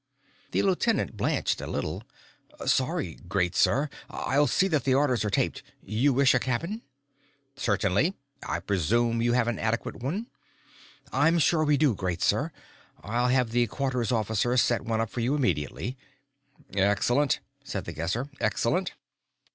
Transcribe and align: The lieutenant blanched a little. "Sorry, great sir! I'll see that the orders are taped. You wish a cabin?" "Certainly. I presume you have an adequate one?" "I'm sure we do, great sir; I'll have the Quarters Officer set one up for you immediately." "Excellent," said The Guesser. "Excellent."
The 0.49 0.63
lieutenant 0.63 1.15
blanched 1.15 1.61
a 1.61 1.67
little. 1.67 2.01
"Sorry, 2.65 3.19
great 3.27 3.55
sir! 3.55 3.87
I'll 4.09 4.47
see 4.47 4.67
that 4.67 4.83
the 4.83 4.95
orders 4.95 5.23
are 5.23 5.29
taped. 5.29 5.61
You 5.83 6.11
wish 6.11 6.33
a 6.33 6.39
cabin?" 6.39 6.81
"Certainly. 7.55 8.15
I 8.41 8.61
presume 8.61 9.21
you 9.21 9.33
have 9.33 9.47
an 9.47 9.59
adequate 9.59 9.97
one?" 10.01 10.25
"I'm 11.13 11.37
sure 11.37 11.63
we 11.63 11.77
do, 11.77 11.93
great 11.93 12.23
sir; 12.23 12.51
I'll 13.03 13.27
have 13.27 13.51
the 13.51 13.67
Quarters 13.67 14.11
Officer 14.11 14.57
set 14.57 14.81
one 14.81 14.99
up 14.99 15.11
for 15.11 15.19
you 15.19 15.35
immediately." 15.35 15.97
"Excellent," 16.73 17.39
said 17.63 17.85
The 17.85 17.93
Guesser. 17.93 18.27
"Excellent." 18.39 18.93